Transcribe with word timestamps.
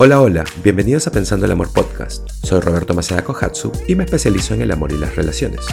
Hola, 0.00 0.20
hola, 0.20 0.44
bienvenidos 0.62 1.08
a 1.08 1.10
Pensando 1.10 1.44
el 1.44 1.50
Amor 1.50 1.72
Podcast. 1.72 2.28
Soy 2.30 2.60
Roberto 2.60 2.94
Maceda 2.94 3.24
Kohatsu 3.24 3.72
y 3.88 3.96
me 3.96 4.04
especializo 4.04 4.54
en 4.54 4.62
el 4.62 4.70
amor 4.70 4.92
y 4.92 4.96
las 4.96 5.16
relaciones. 5.16 5.66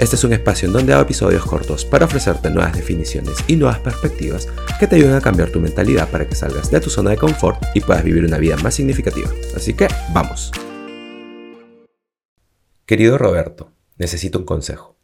Este 0.00 0.16
es 0.16 0.24
un 0.24 0.32
espacio 0.32 0.66
en 0.66 0.72
donde 0.72 0.92
hago 0.92 1.02
episodios 1.02 1.46
cortos 1.46 1.84
para 1.84 2.06
ofrecerte 2.06 2.50
nuevas 2.50 2.74
definiciones 2.74 3.36
y 3.46 3.54
nuevas 3.54 3.78
perspectivas 3.78 4.48
que 4.80 4.88
te 4.88 4.96
ayuden 4.96 5.14
a 5.14 5.20
cambiar 5.20 5.50
tu 5.50 5.60
mentalidad 5.60 6.10
para 6.10 6.28
que 6.28 6.34
salgas 6.34 6.72
de 6.72 6.80
tu 6.80 6.90
zona 6.90 7.10
de 7.10 7.18
confort 7.18 7.62
y 7.72 7.80
puedas 7.80 8.02
vivir 8.02 8.24
una 8.24 8.38
vida 8.38 8.56
más 8.56 8.74
significativa. 8.74 9.30
Así 9.54 9.74
que, 9.74 9.86
vamos. 10.12 10.50
Querido 12.84 13.16
Roberto, 13.16 13.70
necesito 13.96 14.40
un 14.40 14.44
consejo. 14.44 14.96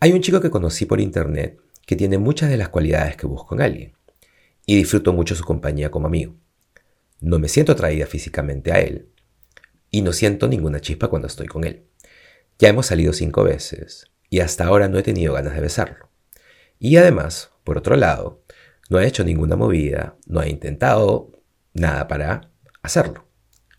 Hay 0.00 0.12
un 0.12 0.20
chico 0.20 0.42
que 0.42 0.50
conocí 0.50 0.84
por 0.84 1.00
internet 1.00 1.58
que 1.86 1.96
tiene 1.96 2.18
muchas 2.18 2.50
de 2.50 2.58
las 2.58 2.68
cualidades 2.68 3.16
que 3.16 3.26
busco 3.26 3.54
en 3.54 3.62
alguien 3.62 3.92
y 4.66 4.76
disfruto 4.76 5.14
mucho 5.14 5.34
su 5.34 5.44
compañía 5.44 5.90
como 5.90 6.08
amigo. 6.08 6.34
No 7.20 7.38
me 7.38 7.48
siento 7.48 7.72
atraída 7.72 8.06
físicamente 8.06 8.72
a 8.72 8.80
él 8.80 9.08
y 9.90 10.02
no 10.02 10.12
siento 10.12 10.48
ninguna 10.48 10.80
chispa 10.80 11.08
cuando 11.08 11.28
estoy 11.28 11.46
con 11.46 11.64
él. 11.64 11.86
Ya 12.58 12.68
hemos 12.68 12.86
salido 12.86 13.12
cinco 13.12 13.44
veces 13.44 14.10
y 14.28 14.40
hasta 14.40 14.66
ahora 14.66 14.88
no 14.88 14.98
he 14.98 15.02
tenido 15.02 15.34
ganas 15.34 15.54
de 15.54 15.60
besarlo. 15.60 16.10
Y 16.78 16.96
además, 16.96 17.50
por 17.64 17.78
otro 17.78 17.96
lado, 17.96 18.42
no 18.90 18.98
ha 18.98 19.06
hecho 19.06 19.24
ninguna 19.24 19.56
movida, 19.56 20.16
no 20.26 20.40
ha 20.40 20.48
intentado 20.48 21.32
nada 21.72 22.08
para 22.08 22.50
hacerlo. 22.82 23.26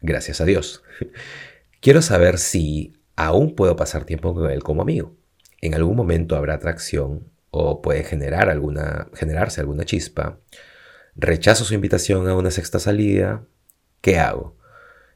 Gracias 0.02 0.42
a 0.42 0.46
Dios. 0.46 0.84
Quiero 1.82 2.02
saber 2.02 2.38
si 2.38 2.94
aún 3.16 3.56
puedo 3.56 3.76
pasar 3.76 4.06
tiempo 4.06 4.34
con 4.34 4.50
él 4.50 4.64
como 4.64 4.82
amigo. 4.82 5.16
En 5.62 5.76
algún 5.76 5.96
momento 5.96 6.36
habrá 6.36 6.56
atracción 6.56 7.32
o 7.50 7.82
puede 7.82 8.04
generar 8.04 8.50
alguna, 8.50 9.10
generarse 9.14 9.62
alguna 9.62 9.86
chispa 9.86 10.40
rechazo 11.18 11.66
su 11.66 11.74
invitación 11.74 12.28
a 12.30 12.36
una 12.36 12.52
sexta 12.52 12.80
salida, 12.80 13.46
¿qué 14.02 14.20
hago? 14.20 14.56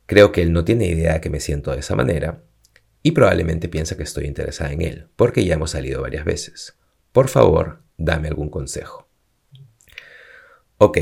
Creo 0.07 0.31
que 0.31 0.41
él 0.41 0.51
no 0.51 0.65
tiene 0.65 0.87
idea 0.87 1.13
de 1.13 1.21
que 1.21 1.29
me 1.29 1.39
siento 1.39 1.71
de 1.71 1.79
esa 1.79 1.95
manera 1.95 2.43
y 3.03 3.11
probablemente 3.11 3.69
piensa 3.69 3.95
que 3.95 4.03
estoy 4.03 4.25
interesada 4.25 4.71
en 4.71 4.81
él, 4.81 5.07
porque 5.15 5.45
ya 5.45 5.53
hemos 5.53 5.71
salido 5.71 6.01
varias 6.01 6.25
veces. 6.25 6.75
Por 7.11 7.29
favor, 7.29 7.83
dame 7.97 8.27
algún 8.27 8.49
consejo. 8.49 9.07
Ok, 10.77 10.97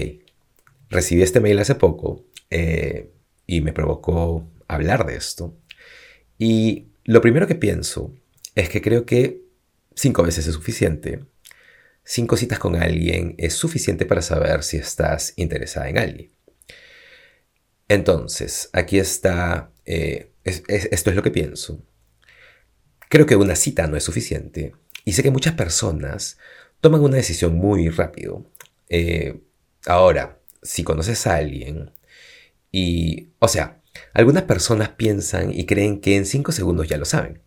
recibí 0.90 1.22
este 1.22 1.40
mail 1.40 1.60
hace 1.60 1.76
poco 1.76 2.26
eh, 2.50 3.12
y 3.48 3.62
me 3.62 3.74
provocó 3.74 4.48
hablar 4.68 5.06
de 5.06 5.16
esto. 5.16 5.56
Y 6.38 6.90
lo 7.06 7.22
primero 7.22 7.48
que 7.48 7.56
pienso 7.56 8.14
es 8.56 8.70
que 8.70 8.82
creo 8.82 9.06
que 9.06 9.42
cinco 9.96 10.24
veces 10.24 10.48
es 10.48 10.56
suficiente 10.56 11.26
Cinco 12.04 12.38
citas 12.38 12.60
con 12.60 12.76
alguien 12.76 13.36
es 13.38 13.54
suficiente 13.54 14.06
para 14.06 14.22
saber 14.22 14.64
si 14.64 14.78
estás 14.78 15.34
interesada 15.36 15.90
en 15.90 15.98
alguien. 15.98 16.32
Entonces, 17.88 18.70
aquí 18.74 19.00
está, 19.00 19.72
eh, 19.86 20.32
esto 20.44 21.10
es 21.10 21.16
lo 21.16 21.24
que 21.24 21.32
pienso. 21.32 21.84
Creo 23.10 23.26
que 23.26 23.36
una 23.36 23.56
cita 23.56 23.88
no 23.88 23.98
es 23.98 24.04
suficiente 24.04 24.74
y 25.06 25.14
sé 25.14 25.24
que 25.24 25.32
muchas 25.32 25.56
personas 25.56 26.38
toman 26.82 27.02
una 27.02 27.18
decisión 27.18 27.56
muy 27.56 27.90
rápido. 27.90 28.46
Eh, 28.90 29.42
ahora, 29.86 30.40
si 30.62 30.84
conoces 30.84 31.26
a 31.28 31.36
alguien 31.36 31.92
y, 32.72 33.30
o 33.40 33.48
sea, 33.48 33.82
algunas 34.14 34.44
personas 34.44 34.90
piensan 34.90 35.52
y 35.52 35.66
creen 35.66 36.00
que 36.02 36.16
en 36.16 36.26
cinco 36.26 36.52
segundos 36.52 36.88
ya 36.88 36.98
lo 36.98 37.06
saben. 37.06 37.42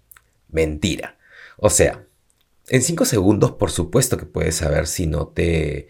Mentira. 0.48 1.19
O 1.56 1.70
sea, 1.70 2.06
en 2.69 2.83
cinco 2.83 3.05
segundos, 3.05 3.53
por 3.53 3.71
supuesto 3.71 4.17
que 4.17 4.27
puedes 4.27 4.57
saber 4.57 4.87
si 4.87 5.07
no 5.07 5.29
te. 5.29 5.89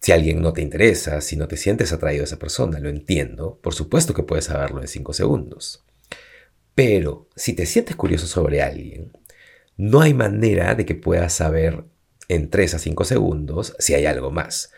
Si 0.00 0.12
alguien 0.12 0.40
no 0.40 0.52
te 0.52 0.62
interesa, 0.62 1.20
si 1.20 1.36
no 1.36 1.48
te 1.48 1.56
sientes 1.56 1.92
atraído 1.92 2.22
a 2.22 2.26
esa 2.26 2.38
persona, 2.38 2.78
lo 2.78 2.88
entiendo. 2.88 3.58
Por 3.62 3.74
supuesto 3.74 4.14
que 4.14 4.22
puedes 4.22 4.44
saberlo 4.44 4.80
en 4.80 4.88
cinco 4.88 5.12
segundos. 5.12 5.84
Pero 6.74 7.28
si 7.34 7.54
te 7.54 7.66
sientes 7.66 7.96
curioso 7.96 8.26
sobre 8.26 8.62
alguien, 8.62 9.12
no 9.76 10.02
hay 10.02 10.14
manera 10.14 10.74
de 10.74 10.84
que 10.86 10.94
puedas 10.94 11.32
saber 11.32 11.84
en 12.28 12.50
tres 12.50 12.74
a 12.74 12.78
cinco 12.78 13.04
segundos 13.04 13.74
si 13.78 13.94
hay 13.94 14.06
algo 14.06 14.30
más. 14.30 14.70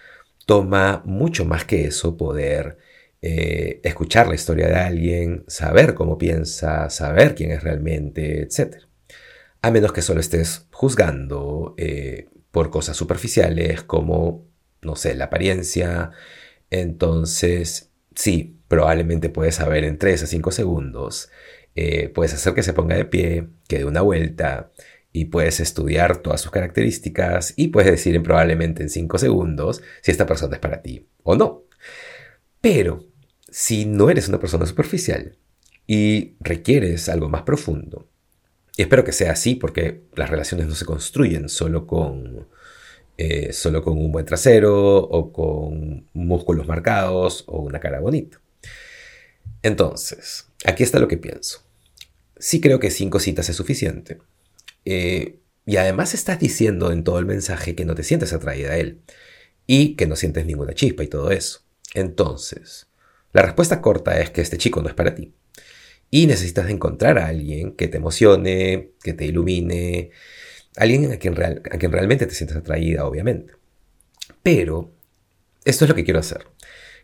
Toma 0.47 1.03
mucho 1.05 1.45
más 1.45 1.65
que 1.65 1.85
eso 1.87 2.17
poder 2.17 2.79
eh, 3.21 3.81
escuchar 3.83 4.29
la 4.29 4.35
historia 4.37 4.69
de 4.69 4.77
alguien, 4.77 5.45
saber 5.49 5.95
cómo 5.95 6.17
piensa, 6.19 6.89
saber 6.91 7.35
quién 7.35 7.51
es 7.51 7.63
realmente, 7.63 8.43
etc 8.43 8.88
a 9.63 9.71
menos 9.71 9.93
que 9.93 10.03
solo 10.03 10.21
estés 10.21 10.67
juzgando 10.71 11.75
eh, 11.77 12.29
por 12.51 12.71
cosas 12.71 12.97
superficiales 12.97 13.83
como, 13.83 14.47
no 14.83 14.97
sé, 14.97 15.15
la 15.15 15.27
apariencia. 15.27 16.13
Entonces, 16.71 17.91
sí, 18.15 18.61
probablemente 18.69 19.31
puedes 19.31 19.57
saber 19.57 19.85
en 19.85 19.99
3 19.99 20.23
a 20.23 20.27
5 20.27 20.51
segundos, 20.53 21.31
eh, 21.75 22.09
puedes 22.09 22.35
hacer 22.35 22.55
que 22.55 22.63
se 22.63 22.73
ponga 22.73 22.97
de 22.97 23.05
pie, 23.05 23.49
que 23.69 23.79
dé 23.79 23.85
una 23.85 24.03
vuelta, 24.03 24.73
y 25.13 25.27
puedes 25.27 25.61
estudiar 25.61 26.19
todas 26.19 26.41
sus 26.41 26.51
características 26.51 27.55
y 27.57 27.69
puedes 27.69 27.91
decir 27.91 28.23
probablemente 28.23 28.83
en 28.83 28.91
5 28.91 29.19
segundos 29.19 29.83
si 30.03 30.11
esta 30.11 30.27
persona 30.27 30.55
es 30.55 30.61
para 30.61 30.83
ti 30.83 31.09
o 31.23 31.35
no. 31.35 31.65
Pero 32.61 33.05
si 33.49 33.85
no 33.87 34.11
eres 34.11 34.29
una 34.29 34.39
persona 34.39 34.67
superficial 34.67 35.37
y 35.87 36.37
requieres 36.41 37.09
algo 37.09 37.29
más 37.29 37.43
profundo, 37.43 38.09
y 38.79 38.83
espero 38.83 39.03
que 39.03 39.11
sea 39.11 39.33
así 39.33 39.57
porque 39.57 40.03
las 40.15 40.31
relaciones 40.31 40.69
no 40.69 40.75
se 40.77 40.85
construyen 40.85 41.49
solo 41.49 41.85
con, 41.85 42.47
eh, 43.17 43.53
solo 43.53 43.83
con 43.83 43.99
un 43.99 44.13
buen 44.13 44.25
trasero 44.25 44.99
o 44.99 45.33
con 45.33 46.07
músculos 46.13 46.69
marcados 46.69 47.43
o 47.49 47.59
una 47.59 47.81
cara 47.81 47.99
bonita. 47.99 48.41
Entonces, 49.65 50.47
aquí 50.65 50.85
está 50.85 51.01
lo 51.01 51.09
que 51.09 51.17
pienso. 51.17 51.65
Sí 52.39 52.61
creo 52.61 52.79
que 52.79 52.93
cinco 52.93 53.19
citas 53.19 53.49
es 53.49 53.57
suficiente. 53.57 54.19
Eh, 54.85 55.41
y 55.67 55.77
además 55.77 56.15
estás 56.15 56.39
diciendo 56.39 56.93
en 56.93 57.03
todo 57.03 57.19
el 57.19 57.27
mensaje 57.27 57.75
que 57.75 57.85
no 57.85 57.97
te 57.97 58.05
sientes 58.05 58.33
atraída 58.33 58.75
a 58.75 58.77
él 58.77 59.01
y 59.67 59.97
que 59.97 60.07
no 60.07 60.15
sientes 60.15 60.47
ninguna 60.47 60.73
chispa 60.73 61.03
y 61.03 61.09
todo 61.09 61.33
eso. 61.33 61.63
Entonces, 61.95 62.87
la 63.33 63.43
respuesta 63.43 63.83
corta 63.83 64.21
es 64.21 64.31
que 64.31 64.41
este 64.41 64.57
chico 64.57 64.83
no 64.83 64.89
es 64.89 64.95
para 64.95 65.17
ti. 65.17 65.35
Y 66.11 66.27
necesitas 66.27 66.71
encontrar 66.71 67.19
a 67.19 67.27
alguien 67.27 67.73
que 67.73 67.89
te 67.89 67.99
emocione, 67.99 68.93
que 69.03 69.13
te 69.13 69.27
ilumine, 69.27 70.11
alguien 70.77 71.13
a 71.13 71.17
quien, 71.19 71.35
realmente 71.35 72.27
te 72.27 72.35
sientas 72.35 72.59
atraída, 72.59 73.05
obviamente. 73.05 73.55
Pero 74.43 74.95
esto 75.65 75.85
es 75.85 75.89
lo 75.89 75.95
que 75.95 76.05
quiero 76.05 76.21
hacer. 76.21 76.47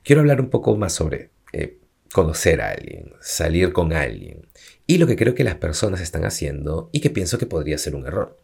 Quiero 0.03 0.21
hablar 0.21 0.41
un 0.41 0.51
poco 0.51 0.77
más 0.77 0.93
sobre 0.93 1.31
eh, 1.53 1.79
conocer 2.13 2.61
a 2.61 2.71
alguien, 2.71 3.13
salir 3.21 3.73
con 3.73 3.93
alguien, 3.93 4.49
y 4.87 4.99
lo 4.99 5.07
que 5.07 5.17
creo 5.17 5.35
que 5.35 5.45
las 5.45 5.57
personas 5.57 6.01
están 6.01 6.25
haciendo 6.25 6.91
y 6.93 7.01
que 7.01 7.11
pienso 7.11 7.39
que 7.39 7.47
podría 7.47 7.79
ser 7.79 7.95
un 7.95 8.07
error. 8.07 8.39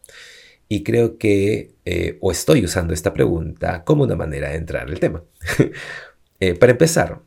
Y 0.69 0.84
creo 0.84 1.19
que, 1.19 1.75
eh, 1.84 2.19
o 2.21 2.31
estoy 2.31 2.65
usando 2.65 2.94
esta 2.94 3.12
pregunta 3.12 3.84
como 3.84 4.04
una 4.04 4.16
manera 4.16 4.50
de 4.50 4.56
entrar 4.56 4.88
al 4.88 5.00
tema. 5.00 5.25
Eh, 6.42 6.54
para 6.54 6.72
empezar, 6.72 7.21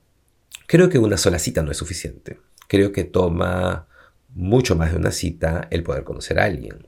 creo 0.65 0.89
que 0.89 0.97
una 0.97 1.17
sola 1.17 1.38
cita 1.38 1.61
no 1.61 1.69
es 1.69 1.77
suficiente 1.77 2.39
creo 2.73 2.91
que 2.91 3.03
toma 3.03 3.85
mucho 4.34 4.75
más 4.75 4.89
de 4.89 4.97
una 4.97 5.11
cita 5.11 5.67
el 5.69 5.84
poder 5.84 6.03
conocer 6.03 6.39
a 6.39 6.45
alguien. 6.45 6.88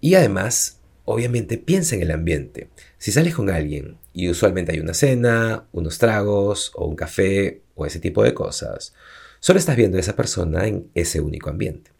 Y 0.00 0.14
además, 0.14 0.80
obviamente 1.04 1.58
piensa 1.58 1.94
en 1.94 2.00
el 2.00 2.12
ambiente. 2.12 2.70
Si 2.96 3.12
sales 3.12 3.34
con 3.34 3.50
alguien 3.50 3.98
y 4.14 4.30
usualmente 4.30 4.72
hay 4.72 4.80
una 4.80 4.94
cena, 4.94 5.66
unos 5.72 5.98
tragos 5.98 6.72
o 6.76 6.86
un 6.86 6.96
café 6.96 7.60
o 7.74 7.84
ese 7.84 8.00
tipo 8.00 8.22
de 8.22 8.32
cosas, 8.32 8.94
solo 9.38 9.58
estás 9.58 9.76
viendo 9.76 9.98
a 9.98 10.00
esa 10.00 10.16
persona 10.16 10.66
en 10.66 10.88
ese 10.94 11.20
único 11.20 11.50
ambiente. 11.50 11.90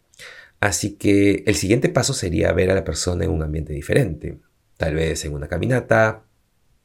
Así 0.59 0.95
que 0.95 1.43
el 1.45 1.53
siguiente 1.53 1.89
paso 1.89 2.15
sería 2.15 2.51
ver 2.51 2.71
a 2.71 2.75
la 2.75 2.83
persona 2.83 3.25
en 3.25 3.29
un 3.29 3.43
ambiente 3.43 3.73
diferente, 3.73 4.39
tal 4.75 4.95
vez 4.95 5.23
en 5.23 5.33
una 5.33 5.47
caminata, 5.47 6.23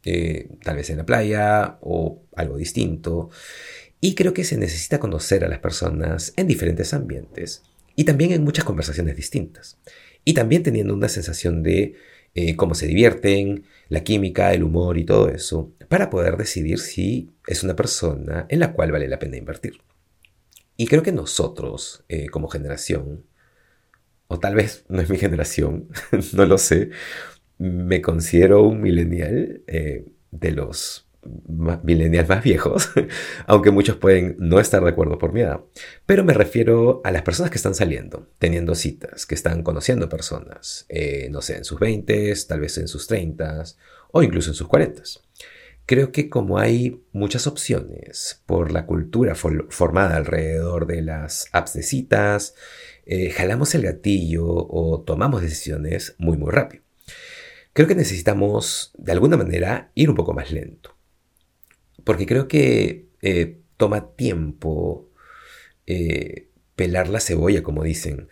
eh, 0.04 0.50
tal 0.62 0.76
vez 0.76 0.90
en 0.90 0.98
la 0.98 1.06
playa 1.06 1.78
o 1.80 2.20
algo 2.36 2.58
distinto. 2.58 3.30
Y 4.00 4.14
creo 4.14 4.32
que 4.32 4.44
se 4.44 4.56
necesita 4.56 5.00
conocer 5.00 5.44
a 5.44 5.48
las 5.48 5.58
personas 5.58 6.32
en 6.36 6.46
diferentes 6.46 6.94
ambientes 6.94 7.62
y 7.96 8.04
también 8.04 8.32
en 8.32 8.44
muchas 8.44 8.64
conversaciones 8.64 9.16
distintas. 9.16 9.78
Y 10.24 10.34
también 10.34 10.62
teniendo 10.62 10.94
una 10.94 11.08
sensación 11.08 11.62
de 11.62 11.96
eh, 12.34 12.54
cómo 12.54 12.74
se 12.74 12.86
divierten, 12.86 13.64
la 13.88 14.04
química, 14.04 14.52
el 14.52 14.62
humor 14.62 14.98
y 14.98 15.04
todo 15.04 15.28
eso, 15.28 15.72
para 15.88 16.10
poder 16.10 16.36
decidir 16.36 16.78
si 16.78 17.30
es 17.46 17.64
una 17.64 17.74
persona 17.74 18.46
en 18.48 18.60
la 18.60 18.72
cual 18.72 18.92
vale 18.92 19.08
la 19.08 19.18
pena 19.18 19.36
invertir. 19.36 19.80
Y 20.76 20.86
creo 20.86 21.02
que 21.02 21.10
nosotros, 21.10 22.04
eh, 22.08 22.28
como 22.28 22.46
generación, 22.46 23.24
o 24.28 24.38
tal 24.38 24.54
vez 24.54 24.84
no 24.88 25.00
es 25.00 25.10
mi 25.10 25.18
generación, 25.18 25.88
no 26.34 26.46
lo 26.46 26.58
sé, 26.58 26.90
me 27.58 28.00
considero 28.00 28.62
un 28.62 28.80
millennial 28.80 29.62
eh, 29.66 30.04
de 30.30 30.52
los 30.52 31.07
millennials 31.82 32.28
más 32.28 32.42
viejos, 32.42 32.90
aunque 33.46 33.70
muchos 33.70 33.96
pueden 33.96 34.36
no 34.38 34.60
estar 34.60 34.82
de 34.82 34.90
acuerdo 34.90 35.18
por 35.18 35.32
mi 35.32 35.40
edad, 35.40 35.60
pero 36.06 36.24
me 36.24 36.32
refiero 36.32 37.00
a 37.04 37.10
las 37.10 37.22
personas 37.22 37.50
que 37.50 37.58
están 37.58 37.74
saliendo, 37.74 38.28
teniendo 38.38 38.74
citas, 38.74 39.26
que 39.26 39.34
están 39.34 39.62
conociendo 39.62 40.08
personas, 40.08 40.86
eh, 40.88 41.28
no 41.30 41.42
sé, 41.42 41.56
en 41.56 41.64
sus 41.64 41.78
20, 41.80 42.34
tal 42.46 42.60
vez 42.60 42.78
en 42.78 42.88
sus 42.88 43.06
30 43.06 43.64
o 44.12 44.22
incluso 44.22 44.50
en 44.50 44.54
sus 44.54 44.68
40. 44.68 45.02
Creo 45.86 46.12
que 46.12 46.28
como 46.28 46.58
hay 46.58 47.02
muchas 47.12 47.46
opciones 47.46 48.42
por 48.44 48.72
la 48.72 48.84
cultura 48.84 49.34
formada 49.34 50.16
alrededor 50.16 50.86
de 50.86 51.00
las 51.00 51.48
apps 51.52 51.72
de 51.72 51.82
citas, 51.82 52.54
eh, 53.06 53.30
jalamos 53.30 53.74
el 53.74 53.82
gatillo 53.82 54.46
o 54.46 55.00
tomamos 55.00 55.40
decisiones 55.40 56.14
muy 56.18 56.36
muy 56.36 56.50
rápido. 56.50 56.84
Creo 57.72 57.88
que 57.88 57.94
necesitamos 57.94 58.92
de 58.98 59.12
alguna 59.12 59.38
manera 59.38 59.90
ir 59.94 60.10
un 60.10 60.16
poco 60.16 60.34
más 60.34 60.50
lento. 60.50 60.97
Porque 62.08 62.24
creo 62.24 62.48
que 62.48 63.10
eh, 63.20 63.58
toma 63.76 64.14
tiempo 64.16 65.10
eh, 65.86 66.48
pelar 66.74 67.08
la 67.08 67.20
cebolla, 67.20 67.62
como 67.62 67.84
dicen. 67.84 68.28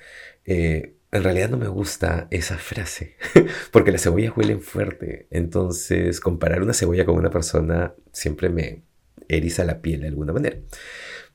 En 1.12 1.22
realidad 1.22 1.50
no 1.50 1.56
me 1.56 1.68
gusta 1.68 2.26
esa 2.30 2.58
frase, 2.58 3.16
porque 3.70 3.92
las 3.92 4.02
cebollas 4.02 4.36
huelen 4.36 4.60
fuerte. 4.60 5.26
Entonces, 5.30 6.20
comparar 6.20 6.62
una 6.62 6.72
cebolla 6.72 7.04
con 7.04 7.16
una 7.16 7.30
persona 7.30 7.94
siempre 8.12 8.48
me 8.48 8.82
eriza 9.28 9.64
la 9.64 9.82
piel 9.82 10.00
de 10.00 10.08
alguna 10.08 10.32
manera. 10.32 10.58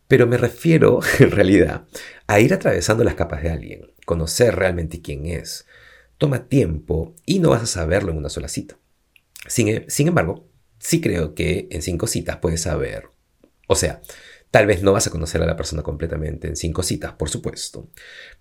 Pero 0.08 0.28
me 0.28 0.38
refiero, 0.38 1.00
en 1.20 1.32
realidad, 1.32 1.88
a 2.28 2.40
ir 2.40 2.54
atravesando 2.54 3.04
las 3.04 3.16
capas 3.16 3.44
de 3.44 3.50
alguien, 3.50 3.92
conocer 4.06 4.56
realmente 4.56 5.02
quién 5.02 5.26
es. 5.26 5.66
Toma 6.18 6.48
tiempo 6.48 7.16
y 7.26 7.40
no 7.40 7.50
vas 7.50 7.64
a 7.64 7.68
saberlo 7.68 8.12
en 8.12 8.18
una 8.18 8.30
sola 8.30 8.50
cita. 8.50 8.78
Sin, 9.48 9.86
sin 9.90 10.10
embargo, 10.10 10.48
sí 10.82 11.00
creo 11.00 11.34
que 11.34 11.70
en 11.72 11.82
cinco 11.82 12.08
citas 12.08 12.38
puedes 12.42 12.62
saber, 12.62 13.06
o 13.68 13.76
sea, 13.76 14.02
Tal 14.52 14.68
vez 14.68 14.84
no 14.84 14.92
vas 14.92 15.08
a 15.08 15.12
conocer 15.12 15.42
a 15.42 15.46
la 15.46 15.56
persona 15.56 15.82
completamente 15.82 16.50
en 16.50 16.58
cinco 16.58 16.84
citas, 16.84 17.14
por 17.14 17.30
supuesto, 17.30 17.90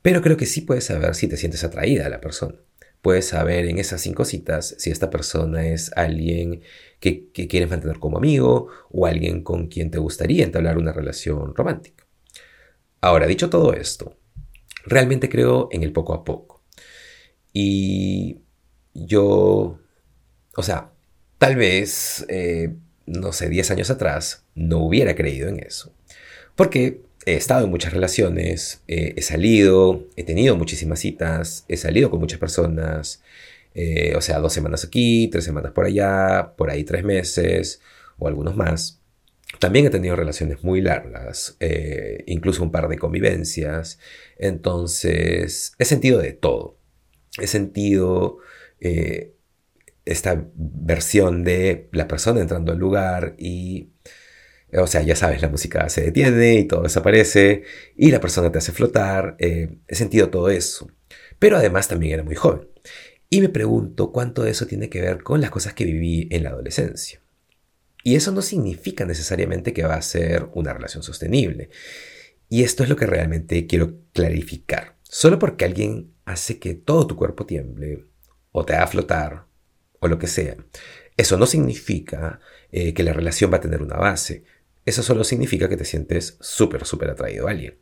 pero 0.02 0.20
creo 0.20 0.36
que 0.36 0.44
sí 0.44 0.62
puedes 0.62 0.84
saber 0.84 1.14
si 1.14 1.28
te 1.28 1.36
sientes 1.36 1.62
atraída 1.62 2.06
a 2.06 2.08
la 2.08 2.20
persona. 2.20 2.56
Puedes 3.00 3.28
saber 3.28 3.66
en 3.66 3.78
esas 3.78 4.00
cinco 4.02 4.24
citas 4.24 4.74
si 4.78 4.90
esta 4.90 5.08
persona 5.08 5.68
es 5.68 5.92
alguien 5.96 6.62
que, 6.98 7.30
quieres 7.32 7.70
mantener 7.70 8.00
como 8.00 8.18
amigo 8.18 8.68
o 8.90 9.06
alguien 9.06 9.42
con 9.44 9.68
quien 9.68 9.92
te 9.92 9.98
gustaría 9.98 10.44
entablar 10.44 10.78
una 10.78 10.92
relación 10.92 11.54
romántica. 11.54 12.04
Ahora, 13.00 13.26
dicho 13.26 13.48
todo 13.48 13.72
esto, 13.72 14.18
realmente 14.84 15.28
creo 15.28 15.68
en 15.70 15.84
el 15.84 15.92
poco 15.92 16.12
a 16.12 16.24
poco. 16.24 16.64
Y 17.52 18.40
yo, 18.94 19.78
o 20.56 20.62
sea, 20.62 20.92
tal 21.40 21.56
vez, 21.56 22.26
eh, 22.28 22.74
no 23.06 23.32
sé, 23.32 23.48
10 23.48 23.70
años 23.70 23.88
atrás, 23.88 24.44
no 24.54 24.84
hubiera 24.84 25.14
creído 25.14 25.48
en 25.48 25.58
eso. 25.60 25.90
Porque 26.54 27.00
he 27.24 27.34
estado 27.34 27.64
en 27.64 27.70
muchas 27.70 27.94
relaciones, 27.94 28.82
eh, 28.88 29.14
he 29.16 29.22
salido, 29.22 30.06
he 30.16 30.24
tenido 30.24 30.54
muchísimas 30.56 31.00
citas, 31.00 31.64
he 31.66 31.78
salido 31.78 32.10
con 32.10 32.20
muchas 32.20 32.38
personas, 32.38 33.22
eh, 33.74 34.12
o 34.16 34.20
sea, 34.20 34.38
dos 34.38 34.52
semanas 34.52 34.84
aquí, 34.84 35.28
tres 35.32 35.44
semanas 35.44 35.72
por 35.72 35.86
allá, 35.86 36.52
por 36.58 36.68
ahí 36.68 36.84
tres 36.84 37.04
meses 37.04 37.80
o 38.18 38.28
algunos 38.28 38.54
más. 38.54 39.00
También 39.58 39.86
he 39.86 39.90
tenido 39.90 40.16
relaciones 40.16 40.62
muy 40.62 40.82
largas, 40.82 41.56
incluso 42.26 42.62
un 42.62 42.70
par 42.70 42.86
de 42.88 42.98
convivencias. 42.98 43.98
Entonces, 44.38 45.72
he 45.78 45.84
sentido 45.86 46.18
de 46.18 46.34
todo. 46.34 46.78
He 47.38 47.46
sentido 47.46 48.38
esta 50.12 50.44
versión 50.54 51.44
de 51.44 51.88
la 51.92 52.08
persona 52.08 52.40
entrando 52.40 52.72
al 52.72 52.78
lugar 52.78 53.34
y 53.38 53.90
o 54.72 54.86
sea, 54.86 55.02
ya 55.02 55.16
sabes, 55.16 55.42
la 55.42 55.48
música 55.48 55.88
se 55.88 56.02
detiene 56.02 56.54
y 56.54 56.64
todo 56.64 56.82
desaparece 56.82 57.64
y 57.96 58.10
la 58.10 58.20
persona 58.20 58.52
te 58.52 58.58
hace 58.58 58.72
flotar. 58.72 59.36
Eh, 59.38 59.78
he 59.88 59.94
sentido 59.94 60.30
todo 60.30 60.48
eso. 60.50 60.88
Pero 61.38 61.56
además 61.56 61.88
también 61.88 62.14
era 62.14 62.22
muy 62.22 62.36
joven. 62.36 62.68
Y 63.28 63.40
me 63.40 63.48
pregunto 63.48 64.12
cuánto 64.12 64.42
de 64.42 64.50
eso 64.50 64.66
tiene 64.66 64.88
que 64.88 65.00
ver 65.00 65.22
con 65.22 65.40
las 65.40 65.50
cosas 65.50 65.74
que 65.74 65.84
viví 65.84 66.28
en 66.30 66.44
la 66.44 66.50
adolescencia. 66.50 67.20
Y 68.02 68.14
eso 68.14 68.32
no 68.32 68.42
significa 68.42 69.04
necesariamente 69.04 69.72
que 69.72 69.84
va 69.84 69.94
a 69.94 70.02
ser 70.02 70.48
una 70.54 70.72
relación 70.72 71.02
sostenible. 71.02 71.70
Y 72.48 72.62
esto 72.62 72.82
es 72.82 72.88
lo 72.88 72.96
que 72.96 73.06
realmente 73.06 73.66
quiero 73.66 73.98
clarificar. 74.12 74.96
Solo 75.02 75.38
porque 75.38 75.64
alguien 75.64 76.12
hace 76.24 76.58
que 76.58 76.74
todo 76.74 77.06
tu 77.06 77.16
cuerpo 77.16 77.46
tiemble, 77.46 78.06
o 78.52 78.64
te 78.64 78.74
haga 78.74 78.86
flotar, 78.86 79.46
o 80.00 80.08
lo 80.08 80.18
que 80.18 80.26
sea, 80.26 80.56
eso 81.16 81.36
no 81.36 81.46
significa 81.46 82.40
eh, 82.72 82.94
que 82.94 83.02
la 83.02 83.12
relación 83.12 83.52
va 83.52 83.58
a 83.58 83.60
tener 83.60 83.82
una 83.82 83.96
base. 83.96 84.44
Eso 84.84 85.02
solo 85.02 85.24
significa 85.24 85.68
que 85.68 85.76
te 85.76 85.84
sientes 85.84 86.36
súper, 86.40 86.84
súper 86.86 87.10
atraído 87.10 87.46
a 87.46 87.50
alguien. 87.50 87.78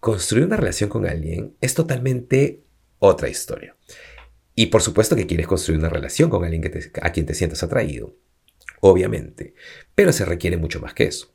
Construir 0.00 0.46
una 0.46 0.56
relación 0.56 0.90
con 0.90 1.06
alguien 1.06 1.54
es 1.60 1.74
totalmente 1.74 2.64
otra 2.98 3.28
historia. 3.28 3.76
Y 4.54 4.66
por 4.66 4.82
supuesto 4.82 5.16
que 5.16 5.26
quieres 5.26 5.46
construir 5.46 5.78
una 5.78 5.88
relación 5.88 6.30
con 6.30 6.44
alguien 6.44 6.62
a 7.02 7.12
quien 7.12 7.26
te 7.26 7.34
sientas 7.34 7.62
atraído, 7.62 8.16
obviamente, 8.80 9.54
pero 9.94 10.12
se 10.12 10.24
requiere 10.24 10.56
mucho 10.56 10.80
más 10.80 10.94
que 10.94 11.04
eso. 11.04 11.34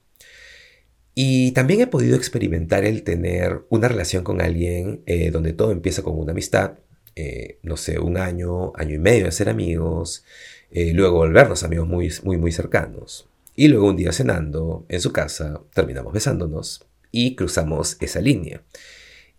Y 1.14 1.52
también 1.54 1.82
he 1.82 1.88
podido 1.88 2.16
experimentar 2.16 2.86
el 2.86 3.04
tener 3.04 3.66
una 3.70 3.88
relación 3.88 4.24
con 4.24 4.40
alguien 4.40 5.02
eh, 5.08 5.32
donde 5.32 5.54
todo 5.54 5.72
empieza 5.72 6.04
con 6.04 6.18
una 6.18 6.32
amistad, 6.32 6.78
eh, 7.18 7.58
no 7.64 7.78
sé, 7.78 7.98
un 7.98 8.18
año, 8.18 8.74
año 8.76 8.96
y 8.96 9.00
medio 9.00 9.26
de 9.26 9.32
ser 9.32 9.50
amigos, 9.50 10.24
eh, 10.70 10.94
luego 10.94 11.18
volvernos 11.18 11.64
amigos 11.64 11.88
muy, 11.88 12.14
muy, 12.24 12.38
muy 12.38 12.52
cercanos. 12.52 13.28
Y 13.56 13.70
luego 13.70 13.88
un 13.88 13.98
día 13.98 14.12
cenando 14.12 14.86
en 14.88 15.02
su 15.02 15.12
casa 15.12 15.62
terminamos 15.74 16.14
besándonos 16.14 16.86
y 17.12 17.36
cruzamos 17.36 17.98
esa 18.02 18.22
línea. 18.22 18.62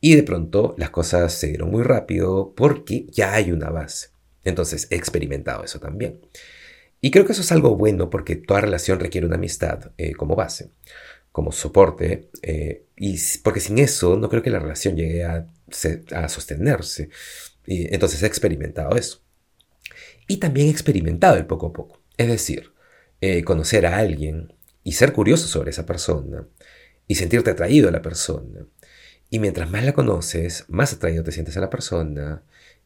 Y 0.00 0.16
de 0.16 0.24
pronto 0.24 0.74
las 0.76 0.90
cosas 0.90 1.32
se 1.32 1.48
dieron 1.48 1.70
muy 1.70 1.84
rápido 1.84 2.52
porque 2.56 3.06
ya 3.12 3.34
hay 3.34 3.52
una 3.52 3.70
base. 3.70 4.08
Entonces 4.42 4.88
he 4.90 4.96
experimentado 4.96 5.62
eso 5.62 5.78
también. 5.78 6.20
Y 7.00 7.12
creo 7.12 7.24
que 7.24 7.32
eso 7.32 7.42
es 7.42 7.52
algo 7.52 7.76
bueno 7.76 8.10
porque 8.10 8.34
toda 8.34 8.62
relación 8.62 8.98
requiere 8.98 9.26
una 9.26 9.36
amistad 9.36 9.92
eh, 9.98 10.14
como 10.14 10.34
base, 10.34 10.70
como 11.30 11.52
soporte. 11.52 12.28
Eh, 12.42 12.86
y 12.96 13.16
porque 13.44 13.60
sin 13.60 13.78
eso 13.78 14.16
no 14.16 14.28
creo 14.28 14.42
que 14.42 14.50
la 14.50 14.58
relación 14.58 14.96
llegue 14.96 15.22
a, 15.22 15.46
a 16.12 16.28
sostenerse. 16.28 17.10
Entonces 17.68 18.22
he 18.22 18.26
experimentado 18.26 18.96
eso. 18.96 19.22
Y 20.26 20.38
también 20.38 20.68
he 20.68 20.70
experimentado 20.70 21.36
el 21.36 21.46
poco 21.46 21.68
a 21.68 21.72
poco. 21.72 22.00
Es 22.16 22.28
decir, 22.28 22.72
eh, 23.20 23.44
conocer 23.44 23.86
a 23.86 23.98
alguien 23.98 24.54
y 24.84 24.92
ser 24.92 25.12
curioso 25.12 25.48
sobre 25.48 25.70
esa 25.70 25.86
persona 25.86 26.46
y 27.06 27.14
sentirte 27.16 27.50
atraído 27.50 27.88
a 27.88 27.92
la 27.92 28.02
persona. 28.02 28.66
Y 29.30 29.38
mientras 29.38 29.70
más 29.70 29.84
la 29.84 29.92
conoces, 29.92 30.64
más 30.68 30.92
atraído 30.92 31.24
te 31.24 31.32
sientes 31.32 31.56
a 31.56 31.60
la 31.60 31.70
persona 31.70 32.42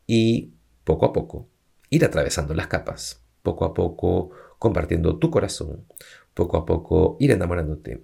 y 0.06 0.52
poco 0.84 1.06
a 1.06 1.12
poco 1.12 1.48
ir 1.90 2.04
atravesando 2.04 2.54
las 2.54 2.66
capas, 2.66 3.22
poco 3.42 3.64
a 3.64 3.74
poco 3.74 4.30
compartiendo 4.58 5.18
tu 5.18 5.30
corazón, 5.30 5.86
poco 6.34 6.56
a 6.56 6.66
poco 6.66 7.16
ir 7.20 7.30
enamorándote. 7.30 8.02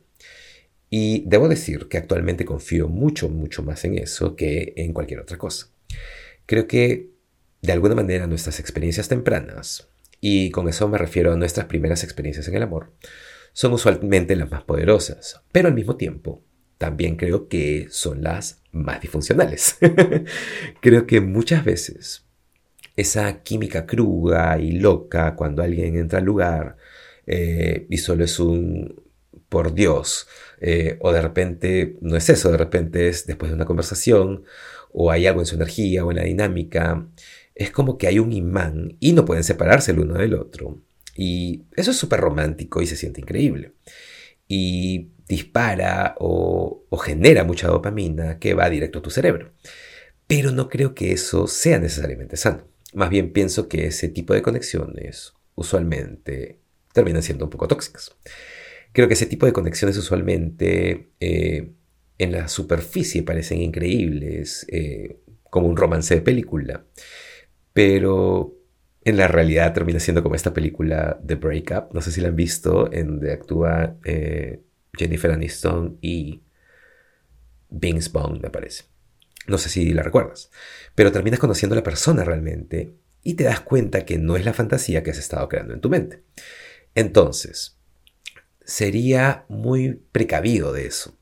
Y 0.91 1.25
debo 1.27 1.49
decir 1.49 1.89
que 1.89 1.99
actualmente 1.99 2.45
confío 2.45 2.89
mucho, 2.89 3.29
mucho 3.29 3.63
más 3.63 3.85
en 3.85 3.99
eso 3.99 4.37
que 4.37 4.75
en 4.77 4.93
cualquier 4.93 5.21
otra 5.21 5.39
cosa. 5.39 5.69
Creo 6.49 6.67
que 6.67 7.11
de 7.61 7.73
alguna 7.73 7.95
manera 7.95 8.27
nuestras 8.27 8.59
experiencias 8.59 9.07
tempranas 9.07 9.91
y 10.19 10.51
con 10.51 10.67
eso 10.67 10.89
me 10.89 10.97
refiero 10.97 11.31
a 11.31 11.37
nuestras 11.37 11.67
primeras 11.67 12.03
experiencias 12.05 12.49
en 12.49 12.55
el 12.55 12.63
amor, 12.63 12.95
son 13.53 13.75
usualmente 13.75 14.35
las 14.35 14.51
más 14.51 14.65
poderosas, 14.65 15.43
pero 15.53 15.69
al 15.69 15.75
mismo 15.75 15.97
tiempo 15.97 16.43
también 16.79 17.17
creo 17.17 17.49
que 17.49 17.89
son 17.91 18.23
las 18.23 18.63
más 18.73 18.99
disfuncionales. 19.03 19.77
creo 20.81 21.07
que 21.07 21.21
muchas 21.21 21.67
veces 21.67 22.25
esa 22.97 23.43
química 23.43 23.85
cruda 23.85 24.59
y 24.59 24.73
loca 24.73 25.37
cuando 25.37 25.63
alguien 25.63 25.97
entra 25.97 26.21
al 26.21 26.25
lugar 26.25 26.79
eh, 27.27 27.87
y 27.91 27.99
solo 27.99 28.25
es 28.25 28.41
un 28.41 29.03
por 29.49 29.75
Dios, 29.75 30.29
eh, 30.61 30.99
o 31.01 31.13
de 31.13 31.23
repente 31.23 31.97
no 32.01 32.17
es 32.17 32.29
eso, 32.29 32.51
de 32.51 32.59
repente 32.59 33.09
es 33.09 33.27
después 33.27 33.51
de 33.51 33.57
una 33.57 33.65
conversación, 33.65 34.45
o 35.01 35.13
hay 35.13 35.29
algo 35.29 35.41
en 35.41 35.47
su 35.47 35.55
energía 35.55 36.05
o 36.05 36.11
en 36.11 36.17
la 36.17 36.25
dinámica, 36.25 37.07
es 37.55 37.71
como 37.71 37.97
que 37.99 38.09
hay 38.09 38.19
un 38.19 38.33
imán 38.33 38.97
y 38.99 39.13
no 39.13 39.25
pueden 39.25 39.45
separarse 39.45 39.93
el 39.93 40.01
uno 40.01 40.15
del 40.15 40.35
otro. 40.35 40.83
Y 41.15 41.63
eso 41.77 41.93
es 41.93 41.97
súper 41.97 42.19
romántico 42.19 42.83
y 42.83 42.87
se 42.87 42.97
siente 42.97 43.21
increíble. 43.21 43.75
Y 44.49 45.11
dispara 45.29 46.17
o, 46.19 46.85
genera 47.01 47.45
mucha 47.45 47.69
dopamina 47.69 48.41
que 48.41 48.55
va 48.55 48.69
directo 48.69 48.99
a 48.99 49.03
tu 49.03 49.11
cerebro. 49.11 49.53
Pero 50.27 50.51
no 50.51 50.69
creo 50.69 50.97
que 50.97 51.13
eso 51.13 51.47
sea 51.47 51.79
necesariamente 51.79 52.37
sano. 52.37 52.65
Más 52.93 53.09
bien 53.09 53.33
pienso 53.33 53.69
que 53.69 53.87
ese 53.87 54.09
tipo 54.09 54.35
de 54.35 54.43
conexiones 54.43 55.33
usualmente 55.55 56.59
terminan 56.93 57.23
siendo 57.23 57.45
un 57.45 57.51
poco 57.51 57.69
tóxicas. 57.69 58.17
Creo 58.93 59.07
que 59.07 59.15
ese 59.15 59.27
tipo 59.27 59.47
de 59.47 59.53
conexiones 59.53 59.97
usualmente 59.97 61.11
eh, 61.21 61.71
en 62.19 62.33
la 62.33 62.49
superficie 62.49 63.23
parecen 63.23 63.63
increíbles, 63.63 64.67
eh, 64.71 65.19
como 65.51 65.69
un 65.69 65.77
romance 65.77 66.15
de 66.15 66.21
película 66.21 66.85
pero 67.79 68.57
en 69.05 69.17
la 69.17 69.29
realidad 69.29 69.73
termina 69.73 70.01
siendo 70.01 70.25
como 70.25 70.35
esta 70.35 70.53
película 70.53 71.21
The 71.25 71.37
Breakup, 71.37 71.95
no 71.95 72.01
sé 72.01 72.11
si 72.11 72.21
la 72.21 72.27
han 72.27 72.35
visto, 72.35 72.93
en 72.93 73.07
donde 73.07 73.33
actúa 73.33 73.97
eh, 74.05 74.65
Jennifer 74.95 75.31
Aniston 75.31 75.97
y 76.01 76.43
Vince 77.71 78.11
Bond, 78.13 78.43
me 78.43 78.51
parece. 78.51 78.87
No 79.47 79.59
sé 79.59 79.69
si 79.69 79.93
la 79.93 80.03
recuerdas, 80.03 80.51
pero 80.97 81.13
terminas 81.13 81.39
conociendo 81.39 81.75
a 81.75 81.79
la 81.79 81.85
persona 81.85 82.25
realmente 82.25 82.95
y 83.23 83.35
te 83.35 83.45
das 83.45 83.61
cuenta 83.61 84.05
que 84.05 84.19
no 84.19 84.37
es 84.37 84.45
la 84.45 84.55
fantasía 84.55 85.05
que 85.05 85.13
has 85.13 85.19
estado 85.19 85.49
creando 85.49 85.75
en 85.75 85.81
tu 85.81 85.89
mente. 85.89 86.25
Entonces, 86.97 87.79
sería 88.65 89.45
muy 89.49 90.03
precavido 90.11 90.73
de 90.73 90.87
eso. 90.87 91.17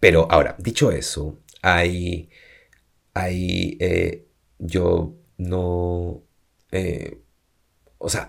Pero 0.00 0.30
ahora, 0.30 0.56
dicho 0.58 0.90
eso, 0.90 1.38
hay, 1.62 2.30
hay, 3.14 3.76
eh, 3.80 4.26
yo 4.58 5.14
no, 5.38 6.22
eh, 6.70 7.20
o 7.98 8.08
sea, 8.08 8.28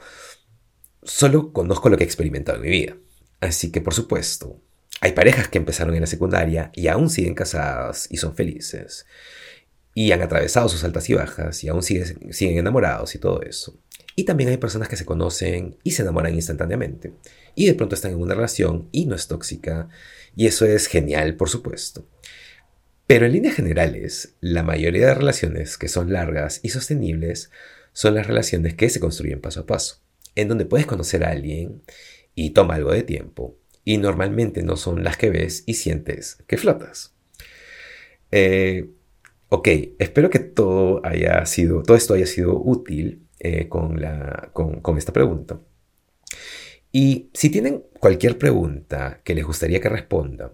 solo 1.03 1.51
conozco 1.53 1.89
lo 1.89 1.97
que 1.97 2.03
he 2.03 2.07
experimentado 2.07 2.57
en 2.57 2.63
mi 2.63 2.69
vida. 2.69 2.97
Así 3.39 3.71
que, 3.71 3.81
por 3.81 3.93
supuesto, 3.93 4.61
hay 5.01 5.11
parejas 5.11 5.47
que 5.47 5.57
empezaron 5.57 5.93
en 5.93 6.01
la 6.01 6.07
secundaria 6.07 6.71
y 6.73 6.87
aún 6.87 7.09
siguen 7.09 7.35
casadas 7.35 8.07
y 8.09 8.17
son 8.17 8.35
felices. 8.35 9.05
Y 9.93 10.11
han 10.11 10.21
atravesado 10.21 10.69
sus 10.69 10.83
altas 10.83 11.09
y 11.09 11.13
bajas 11.15 11.63
y 11.63 11.69
aún 11.69 11.83
siguen, 11.83 12.33
siguen 12.33 12.57
enamorados 12.57 13.15
y 13.15 13.19
todo 13.19 13.41
eso. 13.41 13.79
Y 14.19 14.23
también 14.23 14.49
hay 14.49 14.57
personas 14.57 14.89
que 14.89 14.95
se 14.95 15.05
conocen 15.05 15.77
y 15.83 15.91
se 15.91 16.01
enamoran 16.01 16.33
instantáneamente. 16.33 17.13
Y 17.53 17.67
de 17.67 17.75
pronto 17.75 17.93
están 17.93 18.13
en 18.13 18.19
una 18.19 18.33
relación 18.33 18.89
y 18.91 19.05
no 19.05 19.13
es 19.13 19.27
tóxica. 19.27 19.89
Y 20.35 20.47
eso 20.47 20.65
es 20.65 20.87
genial, 20.87 21.35
por 21.35 21.49
supuesto. 21.49 22.09
Pero 23.05 23.27
en 23.27 23.33
líneas 23.33 23.53
generales, 23.53 24.33
la 24.41 24.63
mayoría 24.63 25.05
de 25.05 25.13
relaciones 25.13 25.77
que 25.77 25.87
son 25.87 26.11
largas 26.11 26.61
y 26.63 26.69
sostenibles 26.69 27.51
son 27.93 28.15
las 28.15 28.25
relaciones 28.25 28.73
que 28.73 28.89
se 28.89 28.99
construyen 28.99 29.39
paso 29.39 29.59
a 29.59 29.65
paso, 29.67 30.01
en 30.33 30.47
donde 30.47 30.65
puedes 30.65 30.87
conocer 30.87 31.23
a 31.23 31.29
alguien 31.29 31.83
y 32.33 32.49
toma 32.49 32.73
algo 32.73 32.93
de 32.93 33.03
tiempo, 33.03 33.59
y 33.85 33.97
normalmente 33.97 34.63
no 34.63 34.77
son 34.77 35.03
las 35.03 35.15
que 35.17 35.29
ves 35.29 35.61
y 35.67 35.75
sientes 35.75 36.39
que 36.47 36.57
flotas. 36.57 37.13
Eh, 38.31 38.89
ok, 39.49 39.67
espero 39.99 40.31
que 40.31 40.39
todo 40.39 41.05
haya 41.05 41.45
sido, 41.45 41.83
todo 41.83 41.95
esto 41.95 42.15
haya 42.15 42.25
sido 42.25 42.59
útil 42.59 43.26
eh, 43.39 43.67
con, 43.69 44.97
esta 44.97 45.13
pregunta. 45.13 45.59
Y 46.91 47.29
si 47.33 47.49
tienen 47.49 47.83
cualquier 47.99 48.37
pregunta 48.37 49.21
que 49.23 49.35
les 49.35 49.45
gustaría 49.45 49.79
que 49.79 49.89
responda, 49.89 50.51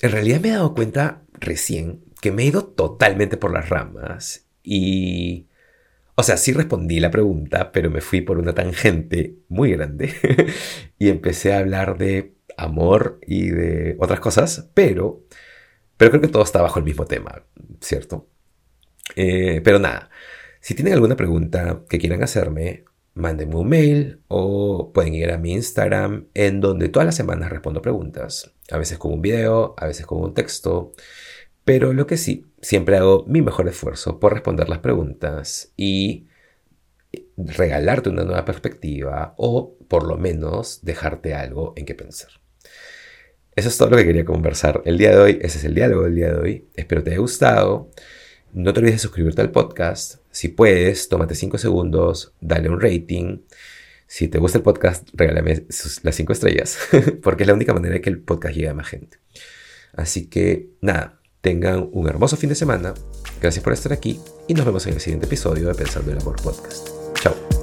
en 0.00 0.10
realidad 0.10 0.40
me 0.40 0.48
he 0.48 0.52
dado 0.52 0.74
cuenta 0.74 1.22
recién 1.34 2.04
que 2.20 2.32
me 2.32 2.42
he 2.42 2.46
ido 2.46 2.64
totalmente 2.64 3.36
por 3.36 3.52
las 3.52 3.68
ramas 3.68 4.46
y... 4.62 5.46
O 6.16 6.22
sea, 6.22 6.36
sí 6.36 6.52
respondí 6.52 7.00
la 7.00 7.10
pregunta, 7.10 7.72
pero 7.72 7.88
me 7.88 8.02
fui 8.02 8.20
por 8.20 8.38
una 8.38 8.52
tangente 8.54 9.36
muy 9.48 9.72
grande 9.72 10.12
y 10.98 11.08
empecé 11.08 11.54
a 11.54 11.58
hablar 11.60 11.96
de 11.96 12.34
amor 12.58 13.20
y 13.26 13.48
de 13.48 13.96
otras 13.98 14.20
cosas, 14.20 14.70
pero, 14.74 15.24
pero 15.96 16.10
creo 16.10 16.20
que 16.20 16.28
todo 16.28 16.42
está 16.42 16.60
bajo 16.60 16.78
el 16.78 16.84
mismo 16.84 17.06
tema, 17.06 17.42
¿cierto? 17.80 18.28
Eh, 19.16 19.62
pero 19.64 19.78
nada, 19.78 20.10
si 20.60 20.74
tienen 20.74 20.94
alguna 20.94 21.16
pregunta 21.16 21.82
que 21.88 21.98
quieran 21.98 22.22
hacerme, 22.22 22.84
mándenme 23.14 23.56
un 23.56 23.68
mail 23.68 24.20
o 24.28 24.92
pueden 24.92 25.14
ir 25.14 25.30
a 25.30 25.38
mi 25.38 25.52
Instagram 25.52 26.28
en 26.34 26.60
donde 26.60 26.88
todas 26.88 27.06
las 27.06 27.16
semanas 27.16 27.50
respondo 27.50 27.82
preguntas. 27.82 28.52
A 28.70 28.78
veces 28.78 28.98
con 28.98 29.12
un 29.12 29.22
video, 29.22 29.74
a 29.78 29.86
veces 29.86 30.06
con 30.06 30.20
un 30.20 30.34
texto. 30.34 30.92
Pero 31.64 31.92
lo 31.92 32.06
que 32.06 32.16
sí, 32.16 32.46
siempre 32.60 32.96
hago 32.96 33.24
mi 33.26 33.42
mejor 33.42 33.68
esfuerzo 33.68 34.18
por 34.18 34.32
responder 34.32 34.68
las 34.68 34.78
preguntas 34.78 35.72
y 35.76 36.26
regalarte 37.36 38.10
una 38.10 38.24
nueva 38.24 38.44
perspectiva 38.44 39.34
o 39.36 39.76
por 39.88 40.06
lo 40.06 40.16
menos 40.16 40.80
dejarte 40.82 41.34
algo 41.34 41.72
en 41.76 41.86
que 41.86 41.94
pensar. 41.94 42.30
Eso 43.56 43.68
es 43.68 43.76
todo 43.76 43.90
lo 43.90 43.96
que 43.96 44.04
quería 44.04 44.24
conversar 44.24 44.82
el 44.84 44.96
día 44.96 45.10
de 45.10 45.18
hoy. 45.18 45.38
Ese 45.42 45.58
es 45.58 45.64
el 45.64 45.74
diálogo 45.74 46.04
del 46.04 46.14
día 46.14 46.32
de 46.32 46.40
hoy. 46.40 46.68
Espero 46.74 47.02
te 47.02 47.10
haya 47.10 47.20
gustado. 47.20 47.90
No 48.52 48.72
te 48.72 48.80
olvides 48.80 48.96
de 48.96 49.00
suscribirte 49.00 49.42
al 49.42 49.50
podcast. 49.50 50.19
Si 50.30 50.48
puedes, 50.48 51.08
tómate 51.08 51.34
5 51.34 51.58
segundos, 51.58 52.34
dale 52.40 52.68
un 52.68 52.80
rating. 52.80 53.38
Si 54.06 54.28
te 54.28 54.38
gusta 54.38 54.58
el 54.58 54.64
podcast, 54.64 55.08
regálame 55.12 55.66
las 56.02 56.14
5 56.14 56.32
estrellas, 56.32 56.78
porque 57.22 57.44
es 57.44 57.46
la 57.46 57.54
única 57.54 57.74
manera 57.74 57.94
de 57.94 58.00
que 58.00 58.10
el 58.10 58.20
podcast 58.20 58.54
llegue 58.54 58.68
a 58.68 58.74
más 58.74 58.88
gente. 58.88 59.18
Así 59.94 60.26
que 60.26 60.70
nada, 60.80 61.20
tengan 61.40 61.88
un 61.92 62.08
hermoso 62.08 62.36
fin 62.36 62.48
de 62.48 62.54
semana. 62.54 62.94
Gracias 63.40 63.62
por 63.62 63.72
estar 63.72 63.92
aquí 63.92 64.20
y 64.48 64.54
nos 64.54 64.66
vemos 64.66 64.86
en 64.86 64.94
el 64.94 65.00
siguiente 65.00 65.26
episodio 65.26 65.68
de 65.68 65.74
Pensando 65.74 66.12
el 66.12 66.18
Amor 66.18 66.40
Podcast. 66.42 66.88
Chao. 67.20 67.59